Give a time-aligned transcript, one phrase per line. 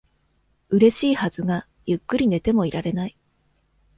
[0.71, 3.15] 嬉しいはずが、ゆっくり寝てもいられない。